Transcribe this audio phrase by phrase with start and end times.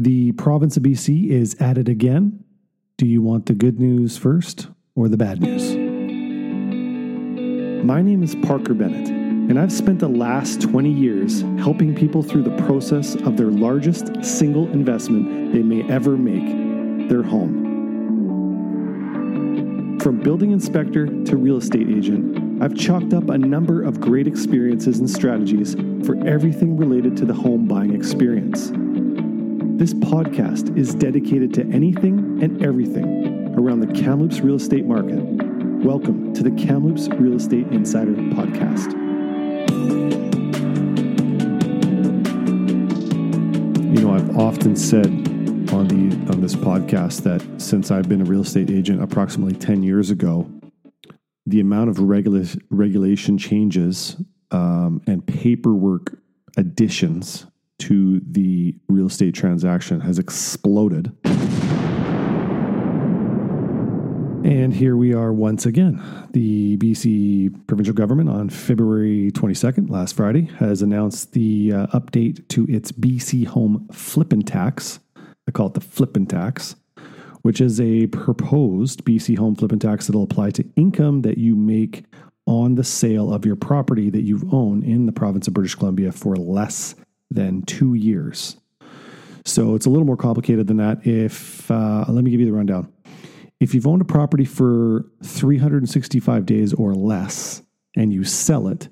[0.00, 2.44] The province of BC is at it again.
[2.98, 5.74] Do you want the good news first or the bad news?
[7.84, 12.44] My name is Parker Bennett, and I've spent the last 20 years helping people through
[12.44, 17.66] the process of their largest single investment they may ever make their home.
[20.00, 25.00] From building inspector to real estate agent, I've chalked up a number of great experiences
[25.00, 25.74] and strategies
[26.06, 28.70] for everything related to the home buying experience.
[29.78, 35.22] This podcast is dedicated to anything and everything around the Kamloops real estate market.
[35.84, 38.90] Welcome to the Kamloops Real Estate Insider Podcast.
[43.94, 45.06] You know, I've often said
[45.72, 49.84] on the on this podcast that since I've been a real estate agent approximately 10
[49.84, 50.50] years ago,
[51.46, 54.16] the amount of regula- regulation changes
[54.50, 56.18] um, and paperwork
[56.56, 57.46] additions
[57.78, 61.12] to the real estate transaction has exploded.
[64.44, 66.02] And here we are once again.
[66.32, 72.64] The BC provincial government on February 22nd, last Friday, has announced the uh, update to
[72.66, 75.00] its BC home flippin' tax.
[75.46, 76.76] I call it the flippin' tax,
[77.42, 82.04] which is a proposed BC home flippin' tax that'll apply to income that you make
[82.46, 86.10] on the sale of your property that you own in the province of British Columbia
[86.10, 86.94] for less
[87.30, 88.56] than two years.
[89.44, 91.06] So it's a little more complicated than that.
[91.06, 92.92] If uh, let me give you the rundown.
[93.60, 97.62] If you've owned a property for 365 days or less
[97.96, 98.88] and you sell it,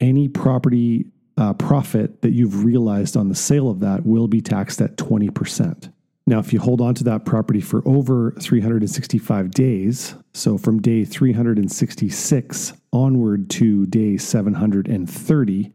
[0.00, 4.80] any property uh, profit that you've realized on the sale of that will be taxed
[4.80, 5.90] at 20%.
[6.26, 11.04] Now, if you hold on to that property for over 365 days, so from day
[11.04, 15.72] 366 onward to day 730,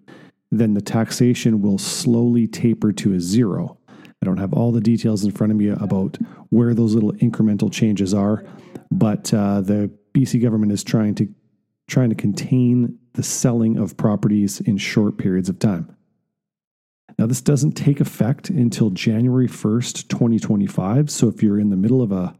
[0.51, 3.77] then the taxation will slowly taper to a zero.
[4.21, 6.17] I don't have all the details in front of me about
[6.49, 8.43] where those little incremental changes are,
[8.91, 11.27] but uh, the BC government is trying to
[11.87, 15.95] trying to contain the selling of properties in short periods of time.
[17.17, 21.09] Now, this doesn't take effect until January 1st, 2025.
[21.09, 22.35] So, if you're in the middle of a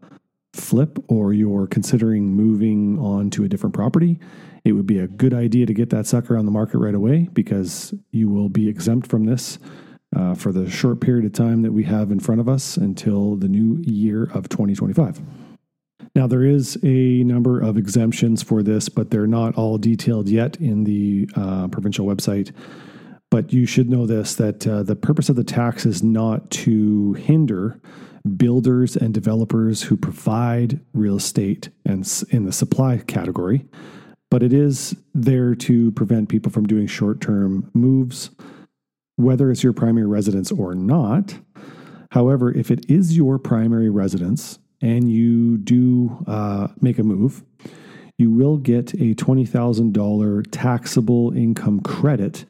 [0.53, 4.19] flip or you're considering moving on to a different property,
[4.64, 7.30] it would be a good idea to get that sucker on the market right away
[7.34, 9.59] because you will be exempt from this
[10.16, 13.36] uh, for the short period of time that we have in front of us until
[13.36, 15.22] the new year of 2025.
[16.16, 20.58] Now, there is a number of exemptions for this, but they're not all detailed yet
[20.58, 22.52] in the uh, provincial website.
[23.30, 27.14] But you should know this that uh, the purpose of the tax is not to
[27.14, 27.80] hinder
[28.36, 33.66] builders and developers who provide real estate and in the supply category,
[34.29, 38.29] but it is there to prevent people from doing short term moves
[39.19, 41.38] whether it's your primary residence or not.
[42.12, 47.44] However, if it is your primary residence and you do uh, make a move,
[48.18, 52.45] you will get a $20,000 taxable income credit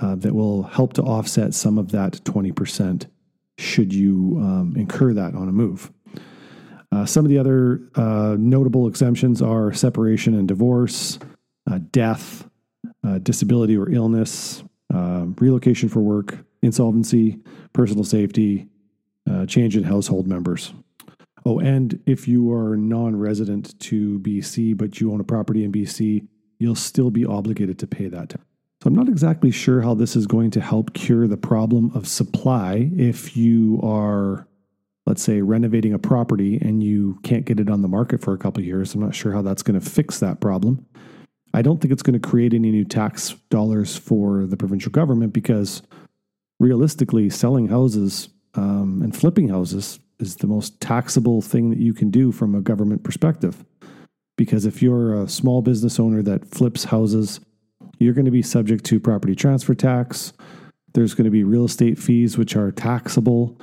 [0.00, 3.06] uh, that will help to offset some of that 20%
[3.56, 5.90] should you um, incur that on a move.
[6.92, 11.18] Uh, some of the other uh, notable exemptions are separation and divorce,
[11.70, 12.48] uh, death,
[13.04, 17.38] uh, disability or illness, um, relocation for work, insolvency,
[17.72, 18.68] personal safety,
[19.30, 20.74] uh, change in household members.
[21.44, 25.72] Oh, and if you are non resident to BC, but you own a property in
[25.72, 26.26] BC,
[26.58, 28.34] you'll still be obligated to pay that.
[28.82, 32.06] So I'm not exactly sure how this is going to help cure the problem of
[32.06, 34.46] supply if you are,
[35.06, 38.38] let's say, renovating a property and you can't get it on the market for a
[38.38, 38.94] couple years.
[38.94, 40.86] I'm not sure how that's going to fix that problem.
[41.54, 45.32] I don't think it's going to create any new tax dollars for the provincial government
[45.32, 45.82] because
[46.60, 52.10] realistically, selling houses um, and flipping houses is the most taxable thing that you can
[52.10, 53.64] do from a government perspective.
[54.38, 57.40] Because if you're a small business owner that flips houses,
[57.98, 60.32] you're going to be subject to property transfer tax.
[60.94, 63.58] There's going to be real estate fees, which are taxable.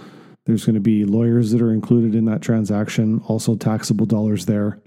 [0.50, 4.82] There's going to be lawyers that are included in that transaction, also taxable dollars there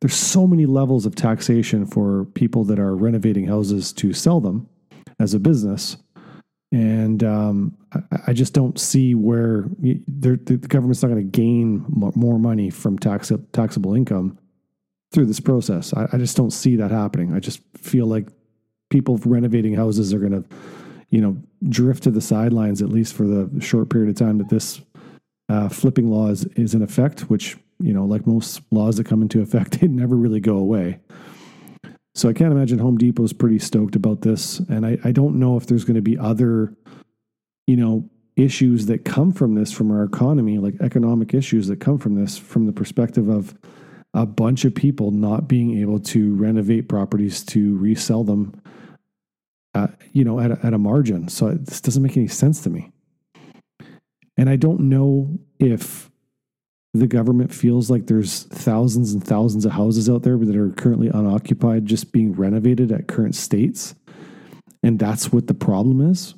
[0.00, 4.68] there's so many levels of taxation for people that are renovating houses to sell them
[5.18, 5.96] as a business.
[6.72, 10.36] And um, I, I, just don't see where the
[10.68, 14.38] government's not going to gain more money from tax, taxable income
[15.12, 15.94] through this process.
[15.94, 17.32] I, I just don't see that happening.
[17.32, 18.28] I just feel like
[18.90, 20.44] people renovating houses are going to,
[21.08, 21.36] you know,
[21.68, 24.80] drift to the sidelines at least for the short period of time that this
[25.48, 29.22] uh, flipping law is, is in effect, which you know, like most laws that come
[29.22, 31.00] into effect, they never really go away.
[32.14, 34.58] So I can't imagine Home Depot's pretty stoked about this.
[34.58, 36.74] And I, I don't know if there's going to be other,
[37.66, 41.98] you know, issues that come from this from our economy, like economic issues that come
[41.98, 43.54] from this from the perspective of
[44.14, 48.58] a bunch of people not being able to renovate properties to resell them
[49.74, 51.28] uh, you know at a, at a margin.
[51.28, 52.92] So this doesn't make any sense to me.
[54.36, 56.10] And I don't know if
[56.92, 61.08] the government feels like there's thousands and thousands of houses out there that are currently
[61.08, 63.94] unoccupied just being renovated at current states.
[64.82, 66.34] And that's what the problem is.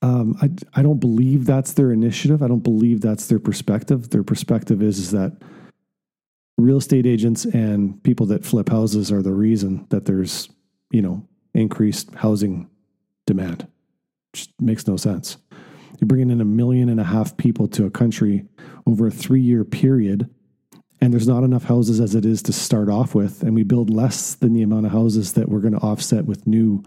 [0.00, 2.42] Um, I, I don't believe that's their initiative.
[2.42, 4.10] I don't believe that's their perspective.
[4.10, 5.32] Their perspective is, is that
[6.56, 10.48] real estate agents and people that flip houses are the reason that there's
[10.90, 12.68] you know increased housing
[13.26, 13.66] demand.
[14.32, 15.36] Just makes no sense
[16.00, 18.44] you're bringing in a million and a half people to a country
[18.86, 20.28] over a three year period,
[21.00, 23.42] and there's not enough houses as it is to start off with.
[23.42, 26.46] And we build less than the amount of houses that we're going to offset with
[26.46, 26.82] new,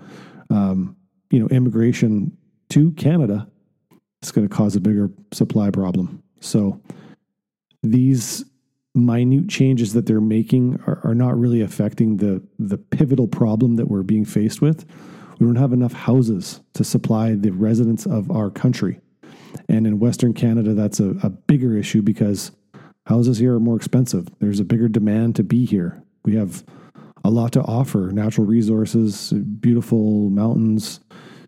[0.50, 0.96] um,
[1.30, 2.36] you know, immigration
[2.69, 3.48] to Canada.
[4.22, 6.22] It's going to cause a bigger supply problem.
[6.40, 6.81] So
[7.84, 8.46] these
[8.94, 13.88] minute changes that they're making are, are, not really affecting the the pivotal problem that
[13.88, 14.86] we're being faced with.
[15.42, 19.00] We don't have enough houses to supply the residents of our country.
[19.68, 22.52] And in Western Canada, that's a, a bigger issue because
[23.08, 24.28] houses here are more expensive.
[24.38, 26.04] There's a bigger demand to be here.
[26.24, 26.64] We have
[27.24, 31.00] a lot to offer natural resources, beautiful mountains,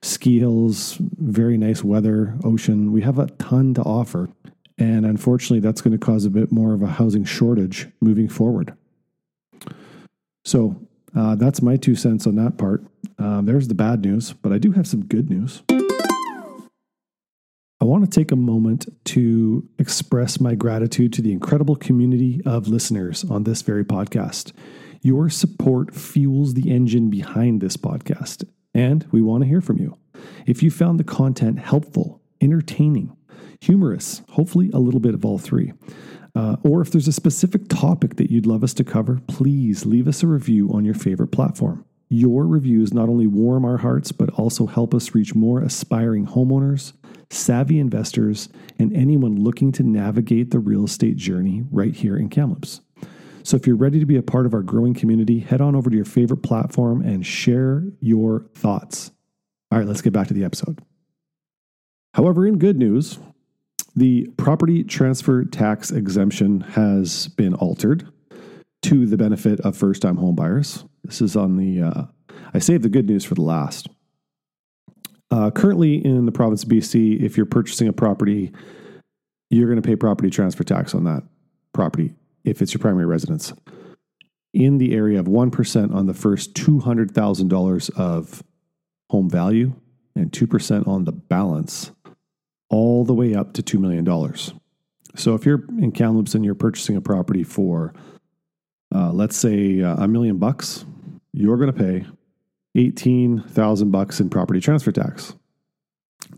[0.02, 2.92] ski hills, very nice weather, ocean.
[2.92, 4.28] We have a ton to offer.
[4.80, 8.76] And unfortunately, that's going to cause a bit more of a housing shortage moving forward.
[10.46, 10.82] So
[11.16, 12.84] uh, that's my two cents on that part.
[13.18, 15.62] Um, there's the bad news, but I do have some good news.
[17.84, 22.70] I want to take a moment to express my gratitude to the incredible community of
[22.70, 24.54] listeners on this very podcast.
[25.02, 29.98] Your support fuels the engine behind this podcast, and we want to hear from you.
[30.46, 33.18] If you found the content helpful, entertaining,
[33.60, 35.74] humorous, hopefully a little bit of all three,
[36.36, 40.08] uh, or if there's a specific topic that you'd love us to cover, please leave
[40.08, 41.86] us a review on your favorite platform.
[42.10, 46.94] Your reviews not only warm our hearts, but also help us reach more aspiring homeowners,
[47.30, 52.82] savvy investors, and anyone looking to navigate the real estate journey right here in Kamloops.
[53.44, 55.90] So if you're ready to be a part of our growing community, head on over
[55.90, 59.12] to your favorite platform and share your thoughts.
[59.72, 60.82] All right, let's get back to the episode.
[62.14, 63.18] However, in good news,
[63.96, 68.08] the property transfer tax exemption has been altered
[68.84, 70.88] to the benefit of first time homebuyers.
[71.04, 72.04] This is on the, uh,
[72.54, 73.88] I saved the good news for the last.
[75.32, 78.52] Uh, currently in the province of BC, if you're purchasing a property,
[79.50, 81.24] you're going to pay property transfer tax on that
[81.74, 82.14] property
[82.44, 83.54] if it's your primary residence
[84.54, 88.44] in the area of 1% on the first $200,000 of
[89.10, 89.74] home value
[90.16, 91.92] and 2% on the balance
[92.74, 94.04] all the way up to $2 million.
[95.16, 97.94] So if you're in Kamloops and you're purchasing a property for,
[98.94, 100.84] uh, let's say, uh, a million bucks,
[101.34, 102.06] you're going to pay
[102.76, 105.36] 18,000 bucks in property transfer tax.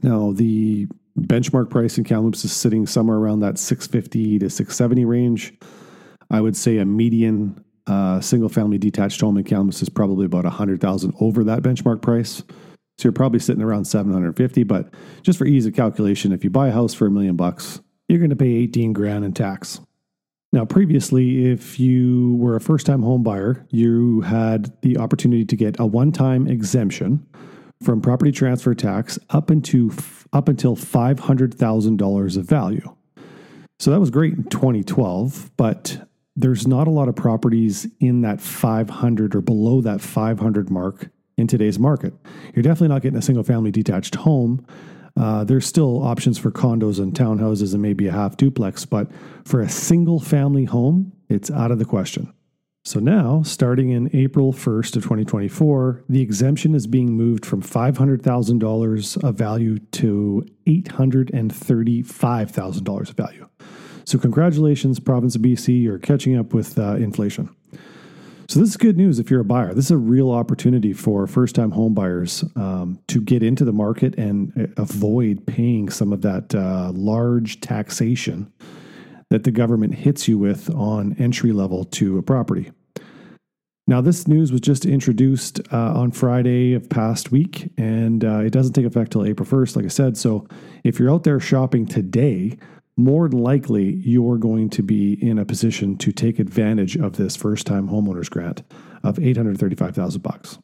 [0.03, 0.87] Now, the
[1.17, 5.53] benchmark price in Kamloops is sitting somewhere around that 650 to 670 range.
[6.29, 10.43] I would say a median uh, single family detached home in Kamloops is probably about
[10.43, 12.43] 100,000 over that benchmark price.
[12.97, 16.69] So you're probably sitting around 750, but just for ease of calculation, if you buy
[16.69, 19.81] a house for a million bucks, you're going to pay 18 grand in tax.
[20.53, 25.55] Now, previously, if you were a first time home buyer, you had the opportunity to
[25.57, 27.27] get a one time exemption
[27.83, 29.91] from property transfer tax up into
[30.31, 32.95] up until $500,000 of value.
[33.79, 38.39] So that was great in 2012, but there's not a lot of properties in that
[38.39, 42.13] 500 or below that 500 mark in today's market.
[42.53, 44.65] You're definitely not getting a single family detached home.
[45.17, 49.09] Uh, there's still options for condos and townhouses and maybe a half duplex, but
[49.45, 52.31] for a single family home, it's out of the question.
[52.83, 59.23] So now, starting in April 1st of 2024, the exemption is being moved from $500,000
[59.23, 63.49] of value to $835,000 of value.
[64.05, 67.49] So, congratulations, province of BC, you're catching up with uh, inflation.
[68.47, 69.73] So this is good news if you're a buyer.
[69.73, 74.15] This is a real opportunity for first-time home buyers um, to get into the market
[74.19, 78.51] and uh, avoid paying some of that uh, large taxation
[79.31, 82.71] that the government hits you with on entry level to a property.
[83.87, 88.51] Now, this news was just introduced uh, on Friday of past week, and uh, it
[88.51, 90.17] doesn't take effect till April 1st, like I said.
[90.17, 90.47] So,
[90.83, 92.57] if you're out there shopping today,
[92.97, 97.67] more likely you're going to be in a position to take advantage of this first
[97.67, 98.63] time homeowners grant
[99.03, 100.57] of 835,000 bucks.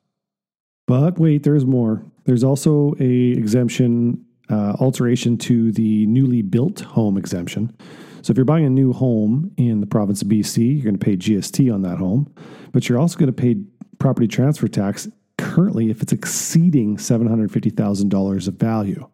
[0.88, 2.06] But wait, there's more.
[2.26, 7.76] There's also a exemption uh, alteration to the newly built home exemption.
[8.22, 11.04] So if you're buying a new home in the province of BC, you're going to
[11.04, 12.32] pay GST on that home,
[12.72, 13.56] but you're also going to pay
[13.98, 15.08] property transfer tax
[15.38, 19.08] currently if it's exceeding $750,000 of value.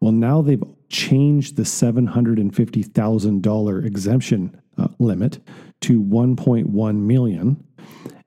[0.00, 5.40] Well, now they've changed the $750,000 exemption uh, limit
[5.80, 7.62] to 1.1 million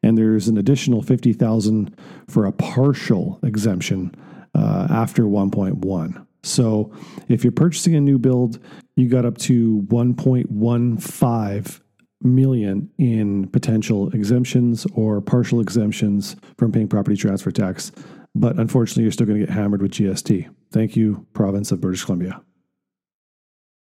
[0.04, 1.96] and there's an additional 50,000
[2.28, 4.16] for a partial exemption
[4.56, 6.26] uh, after 1.1.
[6.44, 6.94] So
[7.28, 8.60] if you're purchasing a new build,
[8.96, 11.82] you got up to 1.15
[12.22, 17.92] million in potential exemptions or partial exemptions from paying property transfer tax.
[18.36, 20.54] But unfortunately, you're still going to get hammered with GST.
[20.72, 22.42] Thank you, province of British Columbia.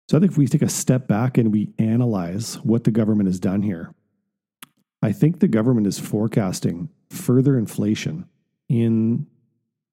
[0.08, 3.28] So I think if we take a step back and we analyze what the government
[3.28, 3.94] has done here,
[5.02, 8.26] I think the government is forecasting further inflation
[8.68, 9.26] in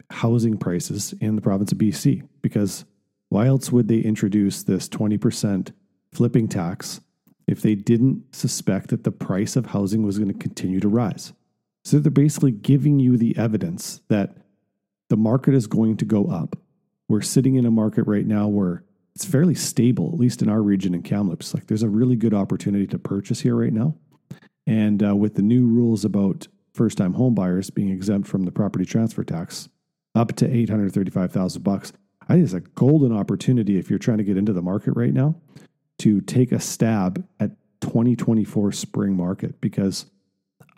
[0.09, 2.85] housing prices in the province of BC because
[3.29, 5.71] why else would they introduce this 20%
[6.13, 7.01] flipping tax
[7.47, 11.33] if they didn't suspect that the price of housing was going to continue to rise?
[11.83, 14.37] So they're basically giving you the evidence that
[15.09, 16.57] the market is going to go up.
[17.07, 18.83] We're sitting in a market right now where
[19.15, 21.53] it's fairly stable, at least in our region in Kamloops.
[21.53, 23.95] Like there's a really good opportunity to purchase here right now.
[24.67, 28.51] And uh, with the new rules about first time home buyers being exempt from the
[28.51, 29.69] property transfer tax
[30.15, 31.93] up to 835,000 bucks,
[32.27, 35.13] I think it's a golden opportunity if you're trying to get into the market right
[35.13, 35.35] now
[35.99, 40.07] to take a stab at 2024 spring market because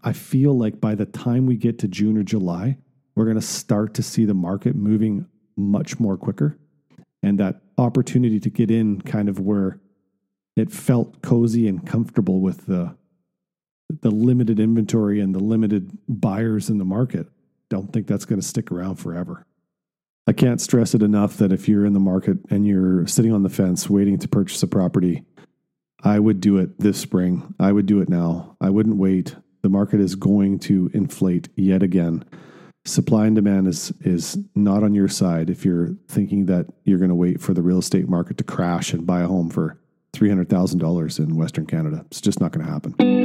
[0.03, 2.77] I feel like by the time we get to June or July,
[3.17, 6.55] we're going to start to see the market moving much more quicker.
[7.23, 9.79] And that opportunity to get in kind of where
[10.55, 12.95] it felt cozy and comfortable with the
[14.01, 17.25] the limited inventory and the limited buyers in the market.
[17.69, 19.45] Don't think that's going to stick around forever.
[20.27, 23.43] I can't stress it enough that if you're in the market and you're sitting on
[23.43, 25.23] the fence waiting to purchase a property,
[26.03, 27.55] I would do it this spring.
[27.59, 28.57] I would do it now.
[28.59, 29.37] I wouldn't wait.
[29.63, 32.25] The market is going to inflate yet again.
[32.87, 37.09] Supply and demand is is not on your side if you're thinking that you're going
[37.09, 39.77] to wait for the real estate market to crash and buy a home for
[40.13, 42.05] $300,000 in Western Canada.
[42.07, 43.16] It's just not going to happen.